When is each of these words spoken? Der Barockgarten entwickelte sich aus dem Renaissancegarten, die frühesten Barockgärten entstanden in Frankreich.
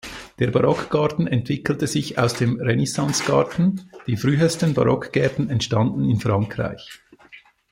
Der 0.39 0.49
Barockgarten 0.49 1.27
entwickelte 1.27 1.85
sich 1.85 2.17
aus 2.17 2.33
dem 2.33 2.59
Renaissancegarten, 2.59 3.87
die 4.07 4.17
frühesten 4.17 4.73
Barockgärten 4.73 5.51
entstanden 5.51 6.09
in 6.09 6.19
Frankreich. 6.19 7.01